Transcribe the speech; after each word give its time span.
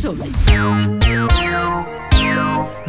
Sole. 0.00 0.99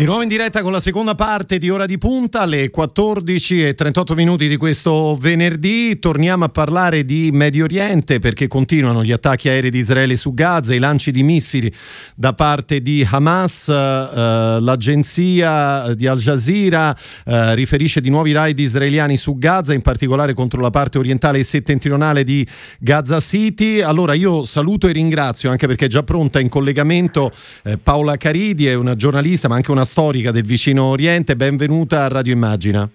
Di 0.01 0.07
nuovo 0.07 0.23
in 0.23 0.29
diretta 0.29 0.63
con 0.63 0.71
la 0.71 0.81
seconda 0.81 1.13
parte 1.13 1.59
di 1.59 1.69
Ora 1.69 1.85
di 1.85 1.99
Punta 1.99 2.39
alle 2.41 2.71
14 2.71 3.67
e 3.67 3.75
38 3.75 4.15
minuti 4.15 4.47
di 4.47 4.57
questo 4.57 5.15
venerdì. 5.15 5.99
Torniamo 5.99 6.45
a 6.45 6.49
parlare 6.49 7.05
di 7.05 7.29
Medio 7.31 7.65
Oriente 7.65 8.17
perché 8.17 8.47
continuano 8.47 9.03
gli 9.03 9.11
attacchi 9.11 9.47
aerei 9.47 9.69
di 9.69 9.77
Israele 9.77 10.15
su 10.15 10.33
Gaza, 10.33 10.73
i 10.73 10.79
lanci 10.79 11.11
di 11.11 11.21
missili 11.21 11.71
da 12.15 12.33
parte 12.33 12.81
di 12.81 13.07
Hamas. 13.07 13.67
Eh, 13.67 14.57
l'agenzia 14.59 15.93
di 15.93 16.07
Al 16.07 16.17
Jazeera 16.17 16.97
eh, 17.23 17.53
riferisce 17.53 18.01
di 18.01 18.09
nuovi 18.09 18.31
raid 18.31 18.57
israeliani 18.57 19.15
su 19.17 19.35
Gaza, 19.37 19.71
in 19.71 19.83
particolare 19.83 20.33
contro 20.33 20.61
la 20.61 20.71
parte 20.71 20.97
orientale 20.97 21.37
e 21.37 21.43
settentrionale 21.43 22.23
di 22.23 22.43
Gaza 22.79 23.19
City. 23.19 23.81
Allora 23.81 24.15
io 24.15 24.45
saluto 24.45 24.87
e 24.87 24.93
ringrazio 24.93 25.51
anche 25.51 25.67
perché 25.67 25.85
è 25.85 25.89
già 25.89 26.01
pronta 26.01 26.39
in 26.39 26.49
collegamento 26.49 27.29
eh, 27.65 27.77
Paola 27.77 28.17
Caridi, 28.17 28.65
è 28.65 28.73
una 28.73 28.95
giornalista 28.95 29.47
ma 29.47 29.53
anche 29.53 29.69
una 29.69 29.89
storica 29.91 30.31
del 30.31 30.45
vicino 30.45 30.85
Oriente, 30.85 31.35
benvenuta 31.35 32.05
a 32.05 32.07
Radio 32.07 32.31
Immagina. 32.31 32.89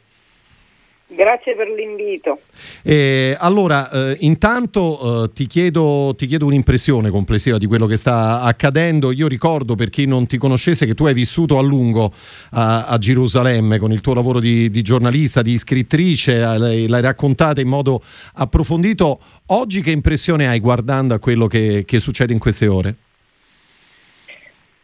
Grazie 1.08 1.54
per 1.54 1.68
l'invito. 1.68 2.40
Eh, 2.82 3.36
allora, 3.38 3.90
eh, 3.90 4.16
intanto 4.20 5.24
eh, 5.24 5.32
ti, 5.34 5.46
chiedo, 5.46 6.14
ti, 6.16 6.26
chiedo, 6.26 6.46
un'impressione 6.46 7.10
complessiva 7.10 7.58
di 7.58 7.66
quello 7.66 7.84
che 7.84 7.98
sta 7.98 8.40
accadendo. 8.40 9.12
Io 9.12 9.28
ricordo, 9.28 9.74
per 9.74 9.90
chi 9.90 10.06
non 10.06 10.26
ti 10.26 10.38
conoscesse, 10.38 10.86
che 10.86 10.94
tu 10.94 11.04
hai 11.04 11.12
vissuto 11.12 11.58
a 11.58 11.62
lungo 11.62 12.10
a, 12.52 12.86
a 12.86 12.96
Gerusalemme 12.96 13.78
con 13.78 13.92
il 13.92 14.00
tuo 14.00 14.14
lavoro 14.14 14.40
di, 14.40 14.70
di 14.70 14.80
giornalista, 14.80 15.42
di 15.42 15.58
scrittrice, 15.58 16.38
l'hai, 16.38 16.88
l'hai, 16.88 17.02
raccontata 17.02 17.60
in 17.60 17.68
modo 17.68 18.02
approfondito. 18.36 19.20
Oggi 19.48 19.82
che 19.82 19.90
impressione 19.90 20.48
hai 20.48 20.60
guardando 20.60 21.12
a 21.12 21.18
quello 21.18 21.46
che, 21.46 21.84
che 21.86 21.98
succede 21.98 22.32
in 22.32 22.38
queste 22.38 22.66
ore? 22.66 22.96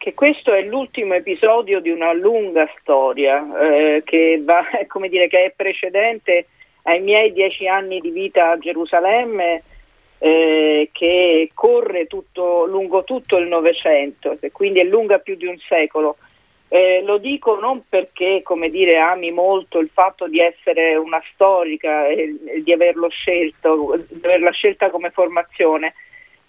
Che 0.03 0.13
questo 0.13 0.51
è 0.51 0.61
l'ultimo 0.65 1.13
episodio 1.13 1.79
di 1.79 1.89
una 1.89 2.11
lunga 2.11 2.69
storia 2.77 3.41
eh, 3.57 4.01
che, 4.03 4.41
va, 4.43 4.61
dire, 5.07 5.29
che, 5.29 5.45
è 5.45 5.53
precedente 5.55 6.47
ai 6.81 6.99
miei 6.99 7.31
dieci 7.31 7.69
anni 7.69 8.01
di 8.01 8.09
vita 8.09 8.49
a 8.49 8.57
Gerusalemme, 8.57 9.63
eh, 10.17 10.89
che 10.91 11.49
corre 11.53 12.07
tutto, 12.07 12.65
lungo 12.65 13.05
tutto 13.05 13.37
il 13.37 13.47
Novecento, 13.47 14.35
e 14.41 14.51
quindi 14.51 14.81
è 14.81 14.83
lunga 14.83 15.19
più 15.19 15.37
di 15.37 15.45
un 15.45 15.57
secolo. 15.69 16.17
Eh, 16.67 17.01
lo 17.05 17.17
dico 17.17 17.57
non 17.57 17.83
perché 17.87 18.43
dire, 18.69 18.97
ami 18.97 19.31
molto 19.31 19.79
il 19.79 19.89
fatto 19.93 20.27
di 20.27 20.41
essere 20.41 20.97
una 20.97 21.23
storica 21.31 22.07
e, 22.07 22.35
e 22.45 22.61
di 22.61 22.73
averlo 22.73 23.07
scelto, 23.07 23.97
di 24.09 24.19
averla 24.21 24.51
scelta 24.51 24.89
come 24.89 25.11
formazione, 25.11 25.93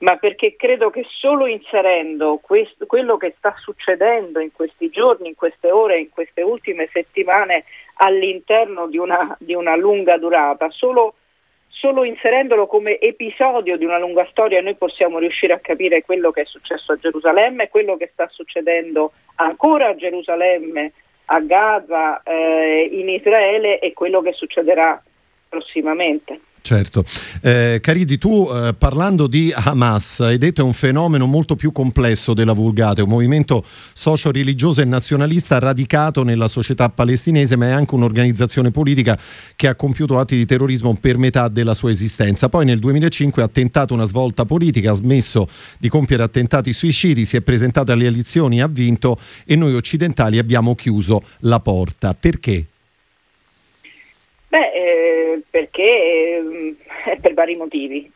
ma 0.04 0.16
perché 0.16 0.54
credo 0.54 0.90
che 0.90 1.06
solo 1.08 1.46
inserendo 1.46 2.38
questo, 2.42 2.84
quello 2.84 3.16
che 3.16 3.32
sta 3.38 3.54
succedendo 3.58 4.38
in 4.38 4.52
questi 4.52 4.90
giorni, 4.90 5.28
in 5.28 5.34
queste 5.34 5.70
ore, 5.70 5.98
in 5.98 6.10
queste 6.10 6.42
ultime 6.42 6.90
settimane 6.92 7.64
all'interno 7.94 8.86
di 8.86 8.98
una, 8.98 9.34
di 9.40 9.54
una 9.54 9.76
lunga 9.76 10.18
durata, 10.18 10.68
solo, 10.68 11.14
solo, 11.68 12.04
inserendolo 12.04 12.66
come 12.66 12.98
episodio 12.98 13.78
di 13.78 13.86
una 13.86 13.98
lunga 13.98 14.26
storia 14.30 14.60
noi 14.60 14.74
possiamo 14.74 15.18
riuscire 15.18 15.54
a 15.54 15.60
capire 15.60 16.02
quello 16.02 16.30
che 16.32 16.42
è 16.42 16.46
successo 16.46 16.92
a 16.92 16.98
Gerusalemme, 16.98 17.70
quello 17.70 17.96
che 17.96 18.10
sta 18.12 18.28
succedendo 18.28 19.12
ancora 19.36 19.88
a 19.88 19.96
Gerusalemme, 19.96 20.92
a 21.26 21.40
Gaza, 21.40 22.22
eh, 22.24 22.90
in 22.92 23.08
Israele 23.08 23.78
e 23.78 23.94
quello 23.94 24.20
che 24.20 24.32
succederà 24.32 25.02
prossimamente. 25.48 26.40
Certo. 26.66 27.04
Eh, 27.42 27.78
Caridi, 27.82 28.16
tu 28.16 28.48
eh, 28.50 28.72
parlando 28.72 29.26
di 29.26 29.52
Hamas 29.54 30.20
hai 30.20 30.38
detto 30.38 30.62
è 30.62 30.64
un 30.64 30.72
fenomeno 30.72 31.26
molto 31.26 31.56
più 31.56 31.72
complesso 31.72 32.32
della 32.32 32.54
Vulgata, 32.54 33.02
è 33.02 33.04
un 33.04 33.10
movimento 33.10 33.62
socio-religioso 33.92 34.80
e 34.80 34.86
nazionalista 34.86 35.58
radicato 35.58 36.22
nella 36.22 36.48
società 36.48 36.88
palestinese, 36.88 37.56
ma 37.56 37.66
è 37.66 37.72
anche 37.72 37.94
un'organizzazione 37.94 38.70
politica 38.70 39.20
che 39.56 39.68
ha 39.68 39.74
compiuto 39.74 40.18
atti 40.18 40.36
di 40.36 40.46
terrorismo 40.46 40.96
per 40.98 41.18
metà 41.18 41.48
della 41.48 41.74
sua 41.74 41.90
esistenza. 41.90 42.48
Poi 42.48 42.64
nel 42.64 42.78
2005 42.78 43.42
ha 43.42 43.48
tentato 43.48 43.92
una 43.92 44.06
svolta 44.06 44.46
politica, 44.46 44.92
ha 44.92 44.94
smesso 44.94 45.46
di 45.78 45.90
compiere 45.90 46.22
attentati 46.22 46.72
suicidi, 46.72 47.26
si 47.26 47.36
è 47.36 47.42
presentato 47.42 47.92
alle 47.92 48.06
elezioni, 48.06 48.62
ha 48.62 48.68
vinto 48.68 49.18
e 49.44 49.54
noi 49.54 49.74
occidentali 49.74 50.38
abbiamo 50.38 50.74
chiuso 50.74 51.20
la 51.40 51.60
porta. 51.60 52.14
Perché? 52.14 52.68
Beh, 54.54 54.70
eh, 54.70 55.42
perché 55.50 55.82
eh, 55.82 57.18
per 57.20 57.34
vari 57.34 57.56
motivi. 57.56 58.08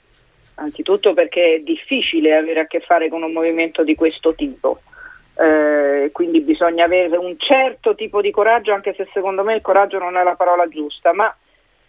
Anzitutto 0.55 1.13
perché 1.13 1.55
è 1.55 1.59
difficile 1.59 2.37
avere 2.37 2.61
a 2.61 2.67
che 2.69 2.79
fare 2.79 3.09
con 3.09 3.25
un 3.25 3.33
movimento 3.33 3.83
di 3.83 3.97
questo 3.97 4.33
tipo. 4.37 4.81
Eh, 5.37 6.11
quindi 6.13 6.41
bisogna 6.43 6.85
avere 6.85 7.17
un 7.17 7.35
certo 7.39 7.97
tipo 7.97 8.21
di 8.21 8.31
coraggio, 8.31 8.73
anche 8.73 8.95
se 8.95 9.09
secondo 9.13 9.43
me 9.43 9.55
il 9.57 9.63
coraggio 9.63 9.99
non 9.99 10.17
è 10.17 10.23
la 10.23 10.37
parola 10.37 10.69
giusta, 10.69 11.13
ma 11.13 11.37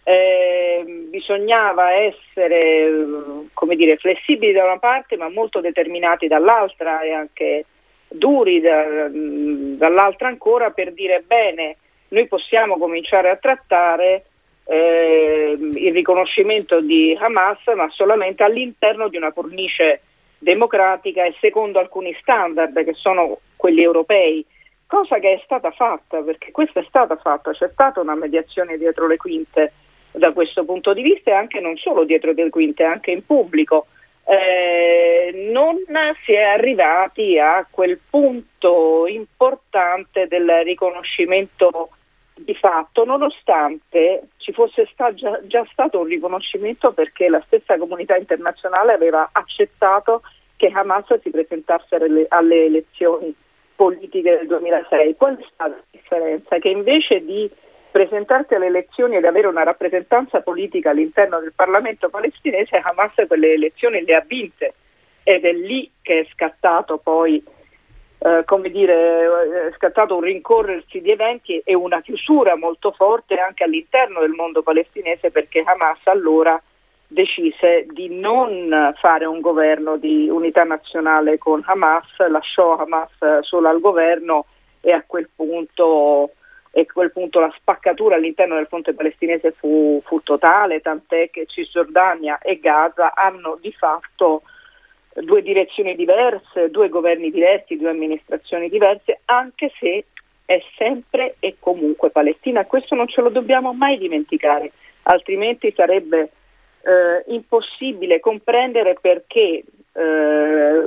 eh, 0.02 0.84
bisognava 1.08 1.92
essere 1.92 2.90
dire, 3.76 3.96
flessibili 3.98 4.50
da 4.50 4.64
una 4.64 4.78
parte 4.78 5.16
ma 5.16 5.28
molto 5.28 5.60
determinati 5.60 6.26
dall'altra 6.26 7.02
e 7.02 7.12
anche 7.12 7.66
duri 8.08 8.60
da, 8.60 9.08
dall'altra 9.08 10.26
ancora 10.26 10.70
per 10.70 10.92
dire 10.92 11.22
bene, 11.24 11.76
noi 12.08 12.26
possiamo 12.26 12.78
cominciare 12.78 13.30
a 13.30 13.36
trattare 13.36 14.24
eh, 14.70 15.56
il 15.58 15.92
riconoscimento 15.92 16.80
di 16.80 17.18
Hamas, 17.20 17.58
ma 17.74 17.88
solamente 17.90 18.44
all'interno 18.44 19.08
di 19.08 19.16
una 19.16 19.32
cornice 19.32 20.02
democratica 20.38 21.24
e 21.24 21.34
secondo 21.40 21.80
alcuni 21.80 22.16
standard 22.20 22.84
che 22.84 22.94
sono 22.94 23.40
quelli 23.56 23.82
europei, 23.82 24.46
cosa 24.86 25.18
che 25.18 25.32
è 25.32 25.40
stata 25.42 25.72
fatta, 25.72 26.22
perché 26.22 26.52
questa 26.52 26.78
è 26.78 26.84
stata 26.88 27.16
fatta, 27.16 27.50
c'è 27.50 27.68
stata 27.72 28.00
una 28.00 28.14
mediazione 28.14 28.78
dietro 28.78 29.08
le 29.08 29.16
quinte 29.16 29.72
da 30.12 30.30
questo 30.32 30.64
punto 30.64 30.94
di 30.94 31.02
vista 31.02 31.30
e 31.30 31.34
anche 31.34 31.58
non 31.58 31.76
solo 31.76 32.04
dietro 32.04 32.32
le 32.32 32.48
quinte, 32.48 32.84
anche 32.84 33.10
in 33.10 33.26
pubblico. 33.26 33.86
Eh, 34.24 35.48
non 35.50 35.78
si 36.24 36.32
è 36.32 36.42
arrivati 36.42 37.40
a 37.40 37.66
quel 37.68 37.98
punto 38.08 39.08
importante 39.08 40.28
del 40.28 40.48
riconoscimento 40.62 41.90
di 42.44 42.54
fatto, 42.54 43.04
nonostante 43.04 44.28
ci 44.38 44.52
fosse 44.52 44.88
sta 44.92 45.12
già, 45.14 45.40
già, 45.44 45.66
stato 45.70 45.98
un 45.98 46.06
riconoscimento 46.06 46.92
perché 46.92 47.28
la 47.28 47.42
stessa 47.46 47.76
comunità 47.78 48.16
internazionale 48.16 48.92
aveva 48.92 49.28
accettato 49.32 50.22
che 50.56 50.70
Hamas 50.72 51.20
si 51.20 51.30
presentasse 51.30 51.96
alle, 51.96 52.26
alle 52.28 52.64
elezioni 52.66 53.34
politiche 53.74 54.38
del 54.38 54.46
2006. 54.46 55.16
Qual 55.16 55.36
è 55.36 55.44
stata 55.52 55.70
la 55.70 55.82
differenza? 55.90 56.58
Che 56.58 56.68
invece 56.68 57.24
di 57.24 57.50
presentarsi 57.90 58.54
alle 58.54 58.66
elezioni 58.66 59.16
ed 59.16 59.24
avere 59.24 59.46
una 59.46 59.62
rappresentanza 59.62 60.40
politica 60.42 60.90
all'interno 60.90 61.40
del 61.40 61.52
Parlamento 61.54 62.08
palestinese, 62.08 62.76
Hamas 62.76 63.12
quelle 63.26 63.52
elezioni 63.52 64.04
le 64.04 64.14
ha 64.14 64.24
vinte 64.26 64.74
ed 65.22 65.44
è 65.44 65.52
lì 65.52 65.90
che 66.02 66.20
è 66.20 66.26
scattato 66.32 66.98
poi 66.98 67.42
eh, 68.22 68.42
come 68.44 68.68
dire, 68.68 69.68
è 69.68 69.72
scattato 69.76 70.16
un 70.16 70.20
rincorrersi 70.20 71.00
di 71.00 71.10
eventi 71.10 71.58
e 71.64 71.74
una 71.74 72.02
chiusura 72.02 72.54
molto 72.54 72.92
forte 72.92 73.36
anche 73.36 73.64
all'interno 73.64 74.20
del 74.20 74.32
mondo 74.32 74.62
palestinese 74.62 75.30
perché 75.30 75.62
Hamas 75.64 76.00
allora 76.04 76.60
decise 77.06 77.86
di 77.88 78.08
non 78.14 78.92
fare 79.00 79.24
un 79.24 79.40
governo 79.40 79.96
di 79.96 80.28
unità 80.28 80.64
nazionale 80.64 81.38
con 81.38 81.62
Hamas, 81.64 82.06
lasciò 82.28 82.76
Hamas 82.76 83.40
solo 83.40 83.68
al 83.68 83.80
governo 83.80 84.44
e 84.82 84.92
a 84.92 85.02
quel 85.06 85.30
punto, 85.34 86.30
a 86.72 86.84
quel 86.92 87.12
punto 87.12 87.40
la 87.40 87.52
spaccatura 87.56 88.16
all'interno 88.16 88.56
del 88.56 88.66
fronte 88.66 88.92
palestinese 88.92 89.52
fu, 89.52 90.02
fu 90.04 90.22
totale, 90.22 90.82
tant'è 90.82 91.30
che 91.30 91.46
Cisgiordania 91.46 92.38
e 92.38 92.60
Gaza 92.60 93.14
hanno 93.14 93.56
di 93.58 93.72
fatto 93.72 94.42
due 95.14 95.42
direzioni 95.42 95.94
diverse, 95.96 96.70
due 96.70 96.88
governi 96.88 97.30
diversi, 97.30 97.76
due 97.76 97.90
amministrazioni 97.90 98.68
diverse, 98.68 99.20
anche 99.26 99.72
se 99.78 100.04
è 100.44 100.62
sempre 100.76 101.36
e 101.38 101.56
comunque 101.58 102.10
Palestina. 102.10 102.64
Questo 102.64 102.94
non 102.94 103.08
ce 103.08 103.20
lo 103.20 103.30
dobbiamo 103.30 103.72
mai 103.72 103.98
dimenticare, 103.98 104.72
altrimenti 105.04 105.72
sarebbe 105.76 106.30
eh, 106.82 107.24
impossibile 107.32 108.20
comprendere 108.20 108.96
perché 109.00 109.62
eh, 109.92 110.86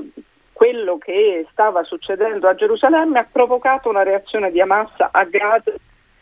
quello 0.52 0.98
che 0.98 1.46
stava 1.52 1.84
succedendo 1.84 2.48
a 2.48 2.56
Gerusalemme 2.56 3.20
ha 3.20 3.28
provocato 3.30 3.90
una 3.90 4.04
reazione 4.04 4.52
di 4.52 4.62
Hamas 4.62 4.92
a 4.98 5.24
Gaza 5.26 5.72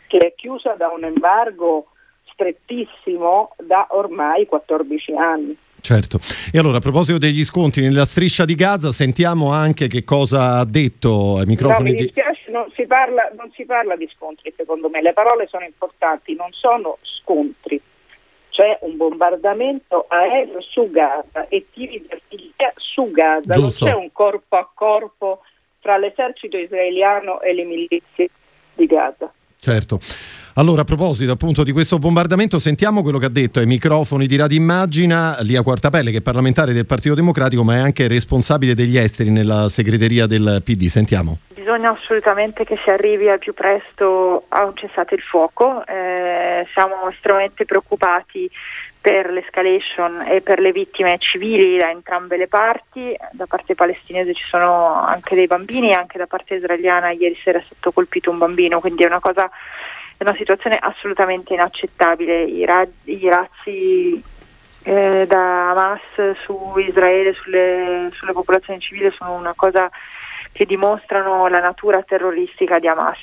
che 0.08 0.18
è 0.18 0.34
chiusa 0.34 0.74
da 0.74 0.88
un 0.88 1.04
embargo 1.04 1.86
strettissimo 2.32 3.54
da 3.58 3.86
ormai 3.90 4.46
14 4.46 5.12
anni. 5.14 5.56
Certo. 5.82 6.20
E 6.52 6.58
allora 6.60 6.76
a 6.76 6.80
proposito 6.80 7.18
degli 7.18 7.42
scontri 7.42 7.82
nella 7.82 8.06
striscia 8.06 8.44
di 8.44 8.54
Gaza, 8.54 8.92
sentiamo 8.92 9.50
anche 9.50 9.88
che 9.88 10.04
cosa 10.04 10.58
ha 10.58 10.64
detto 10.64 11.38
ai 11.38 11.46
microfoni 11.46 11.90
no, 11.90 11.96
mi 11.96 12.02
dispiace, 12.04 12.42
di... 12.46 12.52
non, 12.52 12.70
si 12.72 12.86
parla, 12.86 13.28
non 13.36 13.50
si 13.52 13.64
parla 13.64 13.96
di 13.96 14.08
scontri 14.14 14.54
secondo 14.56 14.88
me, 14.88 15.02
le 15.02 15.12
parole 15.12 15.48
sono 15.48 15.64
importanti, 15.64 16.36
non 16.36 16.50
sono 16.52 16.98
scontri. 17.02 17.80
C'è 18.50 18.78
un 18.82 18.96
bombardamento 18.96 20.04
aereo 20.08 20.60
su 20.60 20.88
Gaza 20.88 21.48
e 21.48 21.66
tiri 21.72 22.00
di 22.00 22.08
artiglieria 22.10 22.72
su 22.76 23.10
Gaza, 23.10 23.52
Giusto. 23.52 23.84
non 23.84 23.92
c'è 23.92 23.98
un 23.98 24.12
corpo 24.12 24.56
a 24.56 24.70
corpo 24.72 25.40
fra 25.80 25.96
l'esercito 25.96 26.56
israeliano 26.56 27.40
e 27.40 27.54
le 27.54 27.64
milizie 27.64 28.30
di 28.74 28.86
Gaza. 28.86 29.32
Certo. 29.64 30.00
Allora, 30.54 30.80
a 30.80 30.84
proposito 30.84 31.30
appunto 31.30 31.62
di 31.62 31.70
questo 31.70 31.98
bombardamento, 31.98 32.58
sentiamo 32.58 33.00
quello 33.00 33.18
che 33.18 33.26
ha 33.26 33.28
detto 33.28 33.60
ai 33.60 33.66
microfoni 33.66 34.26
di 34.26 34.34
Radio 34.34 34.56
Immagina 34.56 35.40
Lia 35.42 35.62
Quartapelle, 35.62 36.10
che 36.10 36.16
è 36.16 36.20
parlamentare 36.20 36.72
del 36.72 36.84
Partito 36.84 37.14
Democratico, 37.14 37.62
ma 37.62 37.76
è 37.76 37.78
anche 37.78 38.08
responsabile 38.08 38.74
degli 38.74 38.98
esteri 38.98 39.30
nella 39.30 39.68
segreteria 39.68 40.26
del 40.26 40.62
PD. 40.64 40.86
Sentiamo. 40.86 41.38
Bisogna 41.62 41.90
assolutamente 41.90 42.64
che 42.64 42.76
si 42.82 42.90
arrivi 42.90 43.28
al 43.28 43.38
più 43.38 43.54
presto 43.54 44.46
a 44.48 44.64
un 44.64 44.74
cessate 44.74 45.14
il 45.14 45.20
fuoco. 45.20 45.86
Eh, 45.86 46.66
siamo 46.72 47.08
estremamente 47.08 47.64
preoccupati 47.64 48.50
per 49.00 49.30
l'escalation 49.30 50.22
e 50.22 50.40
per 50.40 50.58
le 50.58 50.72
vittime 50.72 51.18
civili 51.18 51.78
da 51.78 51.88
entrambe 51.88 52.36
le 52.36 52.48
parti. 52.48 53.16
Da 53.30 53.46
parte 53.46 53.76
palestinese 53.76 54.34
ci 54.34 54.42
sono 54.42 55.04
anche 55.04 55.36
dei 55.36 55.46
bambini 55.46 55.94
anche 55.94 56.18
da 56.18 56.26
parte 56.26 56.54
israeliana 56.54 57.12
ieri 57.12 57.38
sera 57.44 57.58
è 57.58 57.64
stato 57.64 57.92
colpito 57.92 58.32
un 58.32 58.38
bambino, 58.38 58.80
quindi 58.80 59.04
è 59.04 59.06
una 59.06 59.20
cosa 59.20 59.48
è 60.16 60.24
una 60.24 60.34
situazione 60.34 60.76
assolutamente 60.80 61.54
inaccettabile. 61.54 62.42
I, 62.42 62.64
ra- 62.64 62.88
i 63.04 63.28
razzi 63.28 64.20
eh, 64.82 65.26
da 65.28 65.70
Hamas 65.70 66.40
su 66.42 66.74
Israele, 66.78 67.34
sulle, 67.34 68.10
sulle 68.14 68.32
popolazioni 68.32 68.80
civili 68.80 69.12
sono 69.16 69.34
una 69.34 69.52
cosa 69.54 69.88
che 70.52 70.64
dimostrano 70.66 71.48
la 71.48 71.58
natura 71.58 72.02
terroristica 72.02 72.78
di 72.78 72.86
Hamas. 72.86 73.18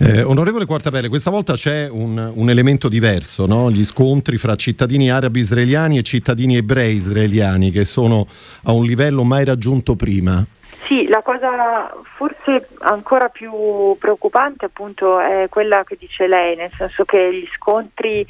Eh, 0.00 0.22
onorevole 0.22 0.66
Quartapelle, 0.66 1.08
questa 1.08 1.30
volta 1.30 1.54
c'è 1.54 1.88
un, 1.88 2.32
un 2.34 2.50
elemento 2.50 2.88
diverso, 2.88 3.46
no? 3.46 3.70
gli 3.70 3.84
scontri 3.84 4.36
fra 4.36 4.56
cittadini 4.56 5.10
arabi 5.10 5.40
israeliani 5.40 5.98
e 5.98 6.02
cittadini 6.02 6.56
ebrei 6.56 6.94
israeliani 6.94 7.70
che 7.70 7.84
sono 7.84 8.26
a 8.64 8.72
un 8.72 8.84
livello 8.84 9.22
mai 9.22 9.44
raggiunto 9.44 9.94
prima. 9.94 10.44
Sì, 10.84 11.06
la 11.06 11.22
cosa 11.22 11.94
forse 12.16 12.68
ancora 12.80 13.28
più 13.28 13.52
preoccupante 13.98 14.64
appunto 14.64 15.20
è 15.20 15.46
quella 15.48 15.84
che 15.84 15.96
dice 15.98 16.26
lei, 16.26 16.56
nel 16.56 16.72
senso 16.76 17.04
che 17.04 17.32
gli 17.32 17.48
scontri 17.54 18.26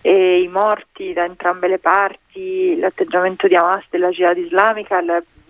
e 0.00 0.40
i 0.40 0.46
morti 0.46 1.12
da 1.12 1.24
entrambe 1.24 1.66
le 1.66 1.78
parti, 1.78 2.78
l'atteggiamento 2.78 3.48
di 3.48 3.56
Hamas 3.56 3.84
della 3.90 4.10
jihad 4.10 4.36
islamica 4.36 5.02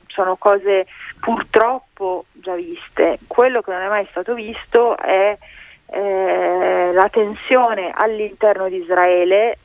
sono 0.06 0.36
cose 0.36 0.86
purtroppo 1.20 2.26
già 2.32 2.54
viste. 2.54 3.18
Quello 3.26 3.60
che 3.60 3.70
non 3.70 3.82
è 3.82 3.88
mai 3.88 4.06
stato 4.10 4.34
visto 4.34 4.96
è 4.96 5.36
eh, 5.86 6.90
la 6.92 7.08
tensione 7.08 7.92
all'interno 7.94 8.68
di 8.68 8.76
Israele 8.76 9.58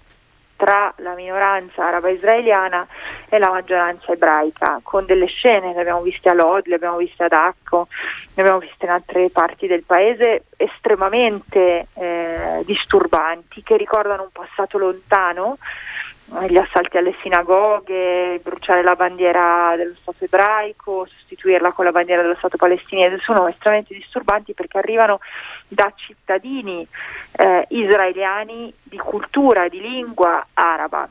tra 0.61 0.93
la 0.97 1.15
minoranza 1.15 1.87
araba 1.87 2.09
israeliana 2.09 2.85
e 3.29 3.39
la 3.39 3.49
maggioranza 3.49 4.11
ebraica, 4.11 4.79
con 4.83 5.07
delle 5.07 5.25
scene, 5.25 5.73
le 5.73 5.81
abbiamo 5.81 6.01
viste 6.01 6.29
a 6.29 6.33
Lod, 6.33 6.67
le 6.67 6.75
abbiamo 6.75 6.97
viste 6.97 7.23
ad 7.23 7.33
Acco, 7.33 7.87
le 8.35 8.41
abbiamo 8.43 8.59
viste 8.59 8.85
in 8.85 8.91
altre 8.91 9.31
parti 9.31 9.65
del 9.65 9.83
paese, 9.83 10.43
estremamente 10.57 11.87
eh, 11.95 12.61
disturbanti, 12.63 13.63
che 13.63 13.75
ricordano 13.75 14.21
un 14.21 14.29
passato 14.31 14.77
lontano, 14.77 15.57
gli 16.47 16.57
assalti 16.57 16.97
alle 16.97 17.13
sinagoghe, 17.21 18.39
bruciare 18.41 18.83
la 18.83 18.95
bandiera 18.95 19.75
dello 19.75 19.95
Stato 19.99 20.23
ebraico, 20.23 21.05
sostituirla 21.05 21.73
con 21.73 21.85
la 21.85 21.91
bandiera 21.91 22.21
dello 22.21 22.35
Stato 22.35 22.55
palestinese, 22.55 23.19
sono 23.19 23.47
estremamente 23.47 23.93
disturbanti 23.93 24.53
perché 24.53 24.77
arrivano 24.77 25.19
da 25.67 25.91
cittadini 25.95 26.87
eh, 27.33 27.65
israeliani 27.69 28.73
di 28.81 28.97
cultura, 28.97 29.67
di 29.67 29.81
lingua 29.81 30.47
araba. 30.53 31.09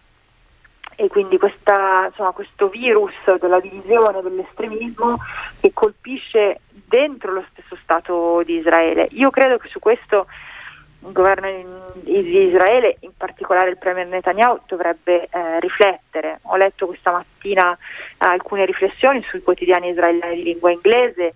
E 0.96 1.08
quindi 1.08 1.38
questa, 1.38 2.06
insomma, 2.06 2.32
questo 2.32 2.68
virus 2.68 3.14
della 3.38 3.60
divisione, 3.60 4.20
dell'estremismo 4.22 5.18
che 5.60 5.72
colpisce 5.72 6.60
dentro 6.68 7.32
lo 7.32 7.44
stesso 7.50 7.76
Stato 7.82 8.42
di 8.44 8.56
Israele. 8.56 9.08
Io 9.12 9.30
credo 9.30 9.56
che 9.58 9.68
su 9.68 9.78
questo 9.78 10.26
il 11.02 11.12
governo 11.12 11.92
di 11.94 12.46
Israele, 12.46 12.96
in 13.00 13.12
particolare 13.16 13.70
il 13.70 13.78
premier 13.78 14.06
Netanyahu, 14.06 14.60
dovrebbe 14.66 15.28
eh, 15.30 15.60
riflettere. 15.60 16.40
Ho 16.42 16.56
letto 16.56 16.86
questa 16.86 17.10
mattina 17.10 17.76
alcune 18.18 18.66
riflessioni 18.66 19.22
sui 19.22 19.42
quotidiani 19.42 19.88
israeliani 19.88 20.36
di 20.36 20.42
lingua 20.42 20.70
inglese 20.70 21.34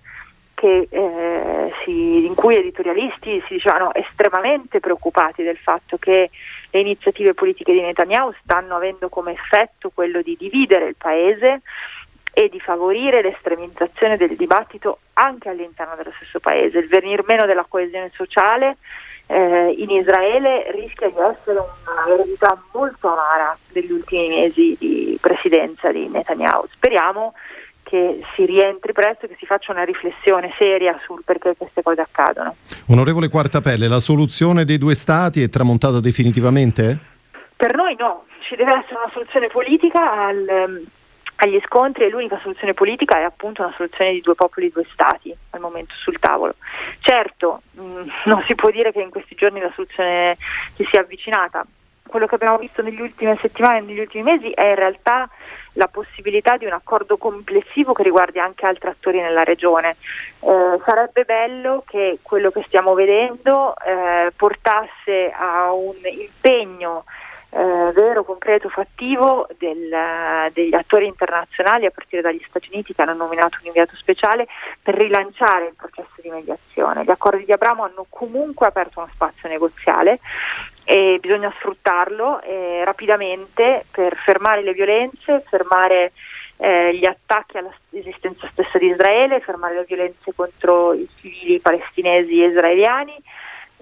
che, 0.54 0.86
eh, 0.88 1.72
si, 1.82 2.24
in 2.24 2.34
cui 2.34 2.56
editorialisti 2.56 3.42
si 3.46 3.54
dicevano 3.54 3.92
estremamente 3.94 4.80
preoccupati 4.80 5.42
del 5.42 5.58
fatto 5.58 5.96
che 5.98 6.30
le 6.70 6.80
iniziative 6.80 7.34
politiche 7.34 7.72
di 7.72 7.80
Netanyahu 7.80 8.32
stanno 8.42 8.76
avendo 8.76 9.08
come 9.08 9.32
effetto 9.32 9.90
quello 9.92 10.22
di 10.22 10.36
dividere 10.38 10.86
il 10.86 10.96
paese 10.96 11.62
e 12.32 12.48
di 12.48 12.58
favorire 12.60 13.22
l'estremizzazione 13.22 14.16
del 14.16 14.36
dibattito 14.36 14.98
anche 15.14 15.48
all'interno 15.48 15.94
dello 15.96 16.12
stesso 16.16 16.40
paese, 16.40 16.78
il 16.78 16.88
venir 16.88 17.22
meno 17.26 17.46
della 17.46 17.64
coesione 17.68 18.10
sociale 18.14 18.76
eh, 19.26 19.74
in 19.78 19.90
Israele 19.90 20.70
rischia 20.72 21.08
di 21.08 21.16
essere 21.16 21.58
un'eredità 22.06 22.62
molto 22.72 23.08
amara 23.08 23.56
degli 23.72 23.90
ultimi 23.90 24.28
mesi 24.28 24.76
di 24.78 25.18
presidenza 25.20 25.90
di 25.90 26.08
Netanyahu. 26.08 26.66
Speriamo 26.72 27.34
che 27.82 28.22
si 28.34 28.44
rientri 28.46 28.92
presto 28.92 29.26
e 29.26 29.28
che 29.28 29.36
si 29.38 29.46
faccia 29.46 29.72
una 29.72 29.84
riflessione 29.84 30.52
seria 30.58 30.98
sul 31.04 31.22
perché 31.24 31.54
queste 31.56 31.82
cose 31.82 32.00
accadono. 32.00 32.56
Onorevole 32.88 33.28
Quartapelle, 33.28 33.88
la 33.88 34.00
soluzione 34.00 34.64
dei 34.64 34.78
due 34.78 34.94
stati 34.94 35.42
è 35.42 35.48
tramontata 35.48 36.00
definitivamente? 36.00 36.98
Per 37.56 37.74
noi 37.74 37.94
no, 37.98 38.24
ci 38.40 38.56
deve 38.56 38.72
essere 38.72 38.96
una 38.96 39.10
soluzione 39.12 39.48
politica 39.48 40.26
al 40.26 40.82
agli 41.44 41.60
scontri 41.64 42.04
e 42.04 42.08
l'unica 42.08 42.38
soluzione 42.40 42.74
politica 42.74 43.18
è 43.18 43.22
appunto 43.22 43.62
una 43.62 43.72
soluzione 43.76 44.12
di 44.12 44.20
due 44.20 44.34
popoli, 44.34 44.70
due 44.72 44.86
stati 44.92 45.34
al 45.50 45.60
momento 45.60 45.94
sul 45.94 46.18
tavolo. 46.18 46.54
Certo, 47.00 47.62
mh, 47.72 47.82
mm, 47.82 48.08
non 48.24 48.42
si 48.42 48.54
può 48.54 48.70
dire 48.70 48.92
che 48.92 49.00
in 49.00 49.10
questi 49.10 49.34
giorni 49.34 49.60
la 49.60 49.72
soluzione 49.74 50.36
si 50.74 50.84
sia 50.90 51.00
avvicinata. 51.00 51.64
Quello 52.06 52.26
che 52.26 52.34
abbiamo 52.34 52.58
visto 52.58 52.82
negli 52.82 53.00
ultime 53.00 53.36
settimane 53.40 53.78
e 53.78 53.80
negli 53.80 53.98
ultimi 53.98 54.22
mesi 54.22 54.50
è 54.50 54.68
in 54.68 54.74
realtà 54.74 55.28
la 55.72 55.88
possibilità 55.88 56.56
di 56.56 56.64
un 56.64 56.72
accordo 56.72 57.16
complessivo 57.16 57.92
che 57.92 58.04
riguardi 58.04 58.38
anche 58.38 58.66
altri 58.66 58.88
attori 58.88 59.20
nella 59.20 59.42
regione. 59.42 59.96
Eh, 60.40 60.80
sarebbe 60.86 61.24
bello 61.24 61.82
che 61.86 62.18
quello 62.22 62.50
che 62.50 62.62
stiamo 62.66 62.94
vedendo 62.94 63.74
eh, 63.78 64.32
portasse 64.36 65.32
a 65.32 65.72
un 65.72 65.96
impegno 66.04 67.04
eh, 67.56 67.92
vero, 67.92 68.24
concreto, 68.24 68.68
fattivo 68.68 69.46
del, 69.56 69.88
degli 70.52 70.74
attori 70.74 71.06
internazionali 71.06 71.86
a 71.86 71.92
partire 71.92 72.20
dagli 72.20 72.44
Stati 72.48 72.68
Uniti 72.72 72.92
che 72.92 73.02
hanno 73.02 73.14
nominato 73.14 73.58
un 73.60 73.66
inviato 73.66 73.94
speciale 73.94 74.48
per 74.82 74.96
rilanciare 74.96 75.66
il 75.66 75.74
processo 75.76 76.20
di 76.20 76.30
mediazione. 76.30 77.04
Gli 77.04 77.10
accordi 77.10 77.44
di 77.44 77.52
Abramo 77.52 77.84
hanno 77.84 78.06
comunque 78.08 78.66
aperto 78.66 78.98
uno 78.98 79.08
spazio 79.12 79.48
negoziale 79.48 80.18
e 80.82 81.18
bisogna 81.20 81.52
sfruttarlo 81.56 82.42
eh, 82.42 82.82
rapidamente 82.84 83.86
per 83.88 84.16
fermare 84.16 84.62
le 84.62 84.72
violenze, 84.72 85.44
fermare 85.48 86.10
eh, 86.56 86.96
gli 86.96 87.06
attacchi 87.06 87.58
all'esistenza 87.58 88.48
stessa 88.50 88.78
di 88.78 88.88
Israele, 88.88 89.38
fermare 89.38 89.76
le 89.76 89.84
violenze 89.86 90.32
contro 90.34 90.92
i 90.92 91.08
civili 91.20 91.60
palestinesi 91.60 92.42
e 92.42 92.48
israeliani 92.48 93.22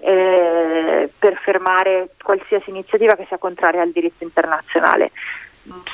eh, 0.03 1.09
per 1.17 1.37
fermare 1.37 2.09
qualsiasi 2.21 2.69
iniziativa 2.69 3.15
che 3.15 3.25
sia 3.27 3.37
contraria 3.37 3.81
al 3.81 3.91
diritto 3.91 4.23
internazionale. 4.23 5.11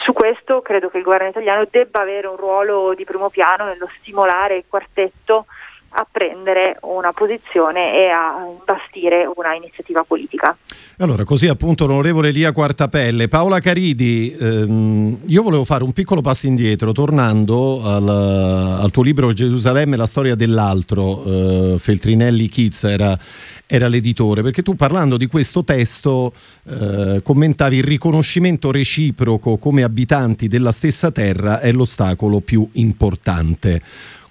Su 0.02 0.14
questo 0.14 0.62
credo 0.62 0.90
che 0.90 0.98
il 0.98 1.04
governo 1.04 1.28
italiano 1.30 1.68
debba 1.70 2.02
avere 2.02 2.26
un 2.26 2.38
ruolo 2.38 2.96
di 2.96 3.04
primo 3.06 3.30
piano 3.30 3.66
nello 3.66 3.88
stimolare 4.00 4.58
il 4.58 4.64
quartetto 4.68 5.46
a 5.90 6.06
prendere 6.10 6.78
una 6.82 7.12
posizione 7.14 8.04
e 8.04 8.10
a 8.10 8.46
bastire 8.66 9.30
una 9.36 9.56
iniziativa 9.56 10.04
politica. 10.04 10.56
Allora, 10.98 11.24
così 11.24 11.48
appunto 11.48 11.86
l'onorevole 11.88 12.32
Lia 12.32 12.52
Quartapelle. 12.52 13.28
Paola 13.30 13.60
Caridi, 13.60 14.36
ehm, 14.38 15.20
io 15.28 15.44
volevo 15.44 15.64
fare 15.64 15.84
un 15.84 15.94
piccolo 15.94 16.22
passo 16.22 16.48
indietro, 16.48 16.92
tornando 16.92 17.82
al, 17.84 18.08
al 18.08 18.92
tuo 18.92 19.04
libro 19.04 19.32
Gerusalemme, 19.32 19.96
la 19.96 20.06
storia 20.06 20.36
dell'altro, 20.36 21.24
eh, 21.24 21.76
Feltrinelli 21.80 22.50
Kiz 22.50 22.84
era, 22.84 23.18
era, 23.66 23.88
l'editore, 23.88 24.42
perché 24.42 24.62
tu 24.62 24.76
parlando 24.76 25.16
di 25.16 25.28
questo 25.28 25.64
testo 25.64 26.34
eh, 26.68 27.22
commentavi 27.24 27.78
il 27.78 27.84
riconoscimento 27.84 28.70
reciproco 28.70 29.58
come 29.58 29.84
abitanti 29.84 30.48
della 30.48 30.74
stessa 30.74 31.12
terra 31.12 31.62
è 31.62 31.72
l'ostacolo 31.72 32.42
più 32.42 32.68
importante. 32.74 33.82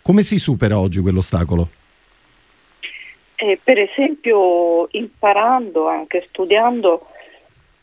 Come 0.09 0.23
si 0.23 0.39
supera 0.39 0.79
oggi 0.81 1.01
quell'ostacolo? 1.01 1.69
Eh, 3.37 3.61
per 3.63 3.79
esempio 3.79 4.89
imparando, 4.93 5.87
anche 5.87 6.25
studiando 6.31 7.09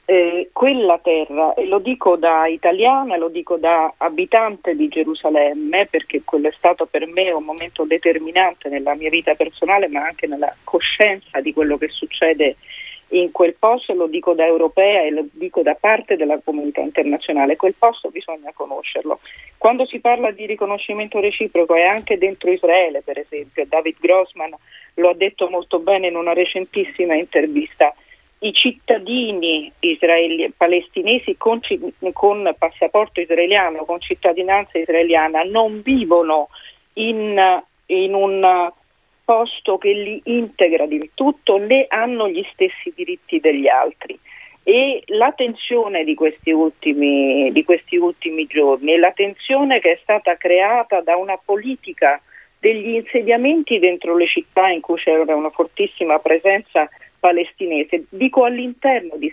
eh, 0.06 0.50
quella 0.52 0.98
terra, 0.98 1.54
e 1.54 1.68
lo 1.68 1.78
dico 1.78 2.16
da 2.16 2.48
italiana, 2.48 3.16
lo 3.16 3.30
dico 3.30 3.58
da 3.58 3.94
abitante 3.98 4.76
di 4.76 4.88
Gerusalemme, 4.88 5.86
perché 5.86 6.24
quello 6.24 6.48
è 6.48 6.54
stato 6.58 6.88
per 6.88 7.06
me 7.06 7.30
un 7.30 7.44
momento 7.44 7.84
determinante 7.84 8.70
nella 8.70 8.96
mia 8.96 9.12
vita 9.12 9.36
personale, 9.36 9.88
ma 9.88 10.08
anche 10.08 10.26
nella 10.26 10.52
coscienza 10.64 11.40
di 11.42 11.54
quello 11.54 11.78
che 11.78 11.90
succede 11.90 12.56
in 13.20 13.32
quel 13.32 13.56
posto, 13.58 13.94
lo 13.94 14.08
dico 14.08 14.34
da 14.34 14.46
europea 14.46 15.04
e 15.04 15.12
lo 15.12 15.26
dico 15.32 15.62
da 15.62 15.76
parte 15.76 16.16
della 16.16 16.40
comunità 16.44 16.82
internazionale, 16.82 17.56
quel 17.56 17.76
posto 17.78 18.10
bisogna 18.10 18.52
conoscerlo. 18.54 19.20
Quando 19.58 19.86
si 19.86 20.00
parla 20.00 20.32
di 20.32 20.46
riconoscimento 20.46 21.20
reciproco 21.20 21.76
e 21.76 21.84
anche 21.84 22.18
dentro 22.18 22.52
Israele, 22.52 23.02
per 23.02 23.18
esempio, 23.20 23.66
David 23.68 23.98
Grossman 24.00 24.54
lo 24.96 25.10
ha 25.10 25.14
detto 25.14 25.50
molto 25.50 25.80
bene 25.80 26.08
in 26.08 26.16
una 26.16 26.34
recentissima 26.34 27.16
intervista, 27.16 27.94
i 28.40 28.54
cittadini 28.54 29.72
israeli- 29.80 30.54
palestinesi 30.56 31.36
con, 31.38 31.62
con, 32.14 32.54
passaporto 32.58 33.22
israeliano, 33.22 33.86
con 33.86 34.00
cittadinanza 34.02 34.78
israeliana, 34.78 35.44
non 35.44 35.82
vivono 35.82 36.50
in, 36.94 37.64
in 37.88 38.14
un 38.14 38.72
posto 39.26 39.78
che 39.78 39.92
li 39.92 40.22
integra 40.26 40.86
del 40.86 41.10
tutto 41.16 41.58
né 41.58 41.86
hanno 41.90 42.30
gli 42.30 42.46
stessi 42.54 42.94
diritti 42.96 43.40
degli 43.40 43.68
altri. 43.68 44.18
E 44.64 45.04
la 45.08 45.32
tensione 45.32 46.04
di 46.04 46.16
questi, 46.16 46.52
ultimi, 46.52 47.52
di 47.52 47.64
questi 47.64 47.98
ultimi 47.98 48.46
giorni 48.48 48.98
la 48.98 49.12
tensione 49.12 49.80
che 49.80 49.92
è 49.92 50.00
stata 50.02 50.38
creata 50.38 51.02
da 51.02 51.16
una 51.18 51.38
politica 51.44 52.22
degli 52.60 52.96
insediamenti 52.96 53.78
dentro 53.78 54.16
le 54.16 54.28
città 54.28 54.70
in 54.70 54.82
cui 54.82 54.96
c'era 54.96 55.36
una 55.36 55.52
fortissima 55.52 56.18
presenza 56.18 56.90
palestinese, 57.20 58.06
dico 58.10 58.44
all'interno 58.44 59.18
di 59.18 59.32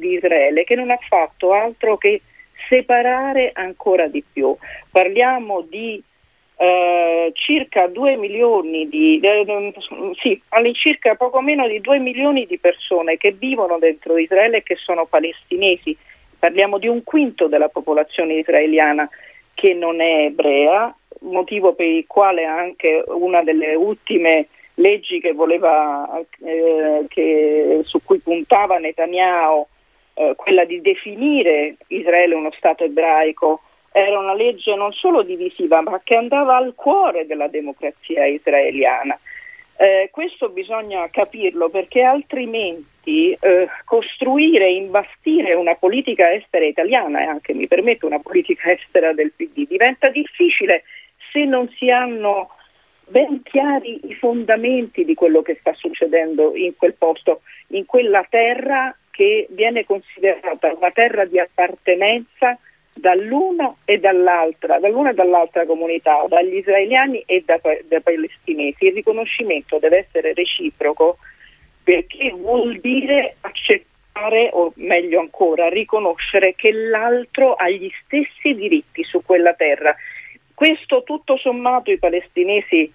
Israele, 0.00 0.64
che 0.64 0.74
non 0.74 0.90
ha 0.90 0.98
fatto 1.08 1.52
altro 1.52 1.96
che 1.96 2.20
separare 2.68 3.50
ancora 3.54 4.06
di 4.06 4.22
più. 4.30 4.54
Parliamo 4.90 5.62
di 5.62 6.02
eh, 6.56 7.32
circa 7.34 7.88
2 7.88 8.16
milioni 8.16 8.88
di, 8.88 9.18
eh, 9.20 9.74
sì, 10.20 10.40
all'incirca 10.50 11.14
poco 11.16 11.40
meno 11.40 11.66
di 11.66 11.80
2 11.80 11.98
milioni 11.98 12.46
di 12.46 12.58
persone 12.58 13.16
che 13.16 13.32
vivono 13.32 13.78
dentro 13.78 14.16
Israele 14.16 14.58
e 14.58 14.62
che 14.62 14.76
sono 14.76 15.06
palestinesi. 15.06 15.96
Parliamo 16.38 16.78
di 16.78 16.88
un 16.88 17.02
quinto 17.02 17.48
della 17.48 17.68
popolazione 17.68 18.34
israeliana 18.34 19.08
che 19.54 19.72
non 19.72 20.00
è 20.00 20.26
ebrea, 20.26 20.94
motivo 21.20 21.74
per 21.74 21.86
il 21.86 22.04
quale 22.06 22.44
anche 22.44 23.02
una 23.06 23.42
delle 23.42 23.74
ultime 23.74 24.48
leggi 24.74 25.20
che 25.20 25.32
voleva, 25.32 26.22
eh, 26.44 27.04
che, 27.08 27.80
su 27.84 28.00
cui 28.04 28.18
puntava 28.18 28.78
Netanyahu, 28.78 29.66
eh, 30.14 30.34
quella 30.36 30.64
di 30.64 30.80
definire 30.80 31.76
Israele 31.88 32.34
uno 32.34 32.50
Stato 32.52 32.84
ebraico, 32.84 33.60
era 33.96 34.18
una 34.18 34.34
legge 34.34 34.74
non 34.74 34.92
solo 34.92 35.22
divisiva, 35.22 35.80
ma 35.80 36.00
che 36.02 36.16
andava 36.16 36.56
al 36.56 36.74
cuore 36.74 37.26
della 37.26 37.46
democrazia 37.46 38.26
israeliana. 38.26 39.16
Eh, 39.76 40.08
questo 40.10 40.48
bisogna 40.48 41.08
capirlo 41.10 41.68
perché 41.68 42.02
altrimenti 42.02 43.36
eh, 43.38 43.68
costruire, 43.84 44.68
imbastire 44.68 45.54
una 45.54 45.76
politica 45.76 46.32
estera 46.32 46.64
italiana 46.64 47.20
e 47.20 47.26
anche, 47.26 47.54
mi 47.54 47.68
permetto, 47.68 48.06
una 48.06 48.18
politica 48.18 48.72
estera 48.72 49.12
del 49.12 49.30
PD 49.30 49.64
diventa 49.68 50.08
difficile 50.08 50.82
se 51.30 51.44
non 51.44 51.68
si 51.76 51.88
hanno 51.88 52.50
ben 53.06 53.42
chiari 53.44 54.08
i 54.08 54.14
fondamenti 54.14 55.04
di 55.04 55.14
quello 55.14 55.40
che 55.42 55.56
sta 55.60 55.72
succedendo 55.72 56.56
in 56.56 56.74
quel 56.76 56.94
posto, 56.94 57.42
in 57.68 57.86
quella 57.86 58.26
terra 58.28 58.96
che 59.12 59.46
viene 59.50 59.84
considerata 59.84 60.74
una 60.74 60.90
terra 60.90 61.24
di 61.26 61.38
appartenenza 61.38 62.58
dall'uno 62.94 63.78
e 63.84 63.98
dall'altra, 63.98 64.78
dall'una 64.78 65.10
e 65.10 65.14
dall'altra 65.14 65.66
comunità, 65.66 66.24
dagli 66.28 66.56
israeliani 66.56 67.22
e 67.26 67.42
da, 67.44 67.60
dai 67.60 68.00
palestinesi. 68.00 68.86
Il 68.86 68.94
riconoscimento 68.94 69.78
deve 69.78 70.06
essere 70.06 70.32
reciproco 70.32 71.18
perché 71.82 72.30
vuol 72.30 72.78
dire 72.78 73.36
accettare, 73.40 74.48
o 74.52 74.72
meglio 74.76 75.20
ancora, 75.20 75.68
riconoscere 75.68 76.54
che 76.54 76.72
l'altro 76.72 77.54
ha 77.54 77.68
gli 77.68 77.90
stessi 78.04 78.54
diritti 78.54 79.02
su 79.04 79.22
quella 79.22 79.52
terra. 79.54 79.94
Questo 80.54 81.02
tutto 81.02 81.36
sommato 81.36 81.90
i 81.90 81.98
palestinesi 81.98 82.90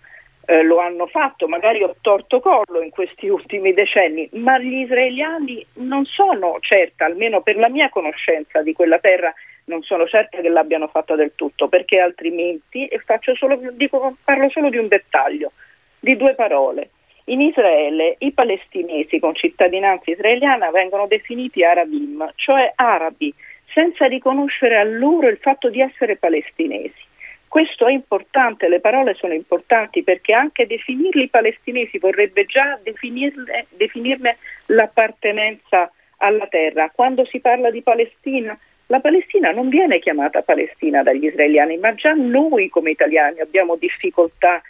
eh, 0.45 0.63
lo 0.63 0.79
hanno 0.79 1.05
fatto, 1.05 1.47
magari 1.47 1.83
ho 1.83 1.95
torto 2.01 2.39
collo 2.39 2.81
in 2.81 2.89
questi 2.89 3.27
ultimi 3.29 3.73
decenni, 3.73 4.27
ma 4.33 4.57
gli 4.57 4.79
israeliani 4.79 5.63
non 5.73 6.05
sono 6.05 6.55
certa, 6.59 7.05
almeno 7.05 7.41
per 7.41 7.57
la 7.57 7.69
mia 7.69 7.89
conoscenza 7.89 8.63
di 8.63 8.73
quella 8.73 8.97
terra, 8.97 9.31
non 9.69 9.83
sono 9.83 10.07
certa 10.07 10.41
che 10.41 10.49
l'abbiano 10.49 10.87
fatta 10.87 11.15
del 11.15 11.33
tutto, 11.35 11.67
perché 11.69 11.99
altrimenti, 11.99 12.87
e 12.87 12.99
solo, 13.35 13.59
dico, 13.71 14.17
parlo 14.23 14.49
solo 14.49 14.69
di 14.69 14.77
un 14.77 14.87
dettaglio, 14.87 15.51
di 15.99 16.17
due 16.17 16.33
parole. 16.33 16.89
In 17.25 17.41
Israele 17.41 18.15
i 18.19 18.31
palestinesi 18.31 19.19
con 19.19 19.35
cittadinanza 19.35 20.09
israeliana 20.09 20.71
vengono 20.71 21.05
definiti 21.05 21.63
arabim, 21.63 22.31
cioè 22.35 22.73
arabi, 22.75 23.31
senza 23.71 24.07
riconoscere 24.07 24.77
a 24.77 24.83
loro 24.83 25.27
il 25.27 25.37
fatto 25.37 25.69
di 25.69 25.79
essere 25.79 26.17
palestinesi. 26.17 27.07
Questo 27.47 27.85
è 27.85 27.91
importante, 27.91 28.67
le 28.67 28.79
parole 28.79 29.13
sono 29.13 29.33
importanti 29.33 30.01
perché 30.01 30.33
anche 30.33 30.65
definirli 30.65 31.29
palestinesi 31.29 31.99
vorrebbe 31.99 32.45
già 32.45 32.79
definirne, 32.81 34.37
l'appartenenza 34.67 35.91
alla 36.17 36.47
terra. 36.47 36.91
Quando 36.93 37.25
si 37.25 37.39
parla 37.39 37.69
di 37.69 37.81
Palestina, 37.81 38.57
la 38.91 38.99
Palestina 38.99 39.51
non 39.51 39.69
viene 39.69 39.99
chiamata 39.99 40.41
Palestina 40.41 41.03
dagli 41.03 41.25
israeliani, 41.25 41.77
ma 41.77 41.93
già 41.93 42.13
noi 42.13 42.69
come 42.69 42.89
italiani 42.89 43.39
abbiamo 43.39 43.75
difficoltà 43.75 44.61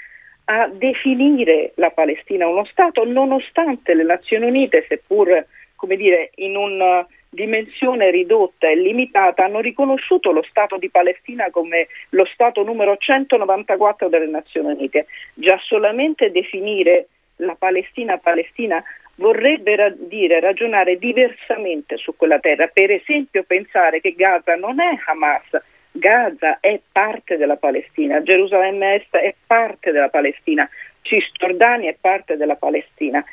a 0.46 0.68
definire 0.68 1.72
la 1.76 1.90
Palestina 1.92 2.48
uno 2.48 2.66
Stato, 2.66 3.06
nonostante 3.06 3.94
le 3.94 4.04
Nazioni 4.04 4.48
Unite, 4.48 4.86
seppur 4.90 5.46
come 5.76 5.96
dire, 5.96 6.32
in 6.36 6.58
un 6.58 7.06
dimensione 7.30 8.12
ridotta 8.12 8.68
e 8.68 8.76
limitata 8.76 9.46
hanno 9.46 9.62
riconosciuto 9.62 10.32
lo 10.32 10.44
Stato 10.50 10.78
di 10.78 10.90
Palestina 10.90 11.50
come 11.50 11.88
lo 12.10 12.26
Stato 12.26 12.64
numero 12.64 12.98
194 12.98 14.10
delle 14.10 14.28
Nazioni 14.28 14.74
Unite. 14.74 15.06
Già 15.34 15.58
solamente 15.64 16.30
definire 16.32 17.08
la 17.38 17.56
Palestina 17.58 18.18
Palestina 18.18 18.84
vorrebbe 19.20 19.76
ra- 19.76 19.94
dire 19.96 20.40
ragionare 20.40 20.98
diversamente 20.98 21.98
su 21.98 22.16
quella 22.16 22.40
terra. 22.40 22.68
Per 22.68 22.90
esempio 22.90 23.44
pensare 23.44 24.02
che 24.02 24.14
Gaza 24.14 24.56
non 24.56 24.80
è 24.80 24.98
Hamas, 25.06 25.62
Gaza 25.92 26.60
è 26.60 26.80
parte 26.92 27.38
della 27.38 27.58
Palestina, 27.58 28.24
Gerusalemme 28.24 28.96
Est 28.96 29.16
è 29.16 29.36
parte 29.46 29.92
della 29.92 30.10
Palestina, 30.10 30.68
Cisgiordania 31.02 31.92
è 31.92 31.98
parte 32.00 32.38
della 32.38 32.56
Palestina. 32.56 33.24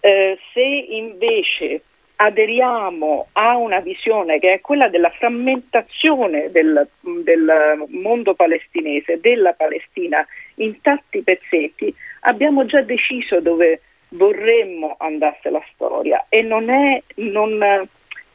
Eh, 0.00 0.38
se 0.52 0.60
invece 0.60 1.82
aderiamo 2.16 3.28
a 3.32 3.56
una 3.56 3.80
visione 3.80 4.38
che 4.38 4.54
è 4.54 4.60
quella 4.60 4.88
della 4.88 5.10
frammentazione 5.10 6.50
del, 6.50 6.86
del, 7.00 7.84
mondo 7.88 8.34
palestinese, 8.34 9.18
della 9.20 9.52
Palestina 9.52 10.24
in 10.56 10.80
tanti 10.80 11.22
pezzetti, 11.22 11.92
abbiamo 12.20 12.64
già 12.66 12.82
deciso 12.82 13.40
dove 13.40 13.80
vorremmo 14.14 14.96
andasse 14.98 15.50
la 15.50 15.62
storia 15.74 16.26
e 16.28 16.42
non 16.42 16.70
è, 16.70 17.02
non, 17.16 17.58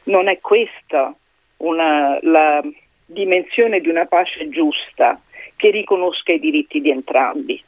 non 0.04 0.28
è 0.28 0.38
questa 0.40 1.14
una, 1.58 2.18
la 2.22 2.62
dimensione 3.06 3.80
di 3.80 3.88
una 3.88 4.06
pace 4.06 4.48
giusta 4.48 5.20
che 5.56 5.70
riconosca 5.70 6.32
i 6.32 6.40
diritti 6.40 6.80
di 6.80 6.90
entrambi. 6.90 7.62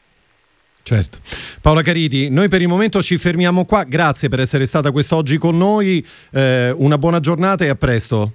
Certo. 0.82 1.18
Paola 1.60 1.82
Caridi, 1.82 2.28
noi 2.28 2.48
per 2.48 2.60
il 2.60 2.68
momento 2.68 3.00
ci 3.02 3.16
fermiamo 3.16 3.64
qua. 3.64 3.84
Grazie 3.84 4.28
per 4.28 4.40
essere 4.40 4.66
stata 4.66 4.90
quest'oggi 4.90 5.38
con 5.38 5.56
noi. 5.56 6.04
Eh, 6.32 6.74
una 6.76 6.98
buona 6.98 7.20
giornata 7.20 7.64
e 7.64 7.68
a 7.68 7.76
presto. 7.76 8.32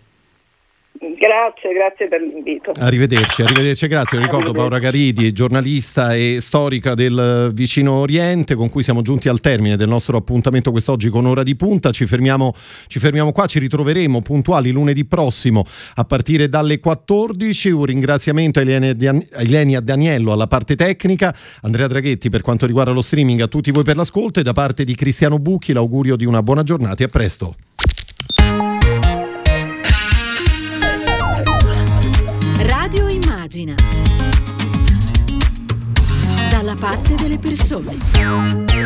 Grazie, 1.18 1.74
grazie 1.74 2.08
per 2.08 2.22
l'invito. 2.22 2.72
Arrivederci, 2.78 3.42
arrivederci, 3.42 3.88
grazie. 3.88 4.20
Ricordo 4.20 4.52
Paola 4.52 4.80
Caridi, 4.80 5.32
giornalista 5.34 6.14
e 6.14 6.38
storica 6.40 6.94
del 6.94 7.50
vicino 7.56 7.94
Oriente, 7.94 8.54
con 8.54 8.70
cui 8.70 8.84
siamo 8.84 9.02
giunti 9.02 9.28
al 9.28 9.40
termine 9.40 9.76
del 9.78 9.88
nostro 9.88 10.16
appuntamento 10.16 10.70
quest'oggi 10.70 11.10
con 11.10 11.26
Ora 11.26 11.42
di 11.42 11.56
Punta. 11.56 11.90
Ci 11.90 12.06
fermiamo, 12.06 12.54
ci 12.86 13.00
fermiamo 13.00 13.32
qua, 13.32 13.48
ci 13.48 13.58
ritroveremo 13.58 14.22
puntuali 14.22 14.70
lunedì 14.70 15.06
prossimo 15.06 15.64
a 15.96 16.04
partire 16.04 16.50
dalle 16.50 16.80
14. 16.80 17.72
Un 17.72 17.86
ringraziamento 17.86 18.60
a 18.60 18.62
Ilenia 18.62 19.80
Daniello 19.80 20.32
alla 20.32 20.48
parte 20.48 20.76
tecnica, 20.76 21.36
Andrea 21.64 21.88
Draghetti 21.88 22.30
per 22.30 22.42
quanto 22.42 22.68
riguarda 22.68 22.92
lo 22.92 23.02
streaming, 23.02 23.42
a 23.42 23.48
tutti 23.48 23.72
voi 23.72 23.84
per 23.84 23.96
l'ascolto 23.96 24.40
e 24.40 24.44
da 24.44 24.54
parte 24.54 24.84
di 24.84 24.94
Cristiano 24.94 25.40
Bucchi 25.40 25.74
l'augurio 25.74 26.16
di 26.16 26.26
una 26.26 26.44
buona 26.44 26.62
giornata 26.62 27.02
e 27.02 27.06
a 27.06 27.10
presto. 27.10 27.56
Persone. 37.38 38.77